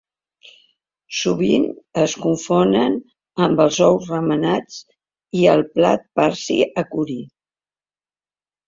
Sovint 1.17 1.67
el 2.03 2.15
confonen 2.23 2.97
amb 3.49 3.63
els 3.67 3.79
ous 3.91 4.09
remenats 4.15 4.81
i 5.43 5.47
el 5.57 5.67
plat 5.79 6.11
parsi 6.23 6.61
akuri". 6.87 7.21